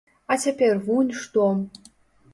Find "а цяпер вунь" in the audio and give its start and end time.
0.35-1.13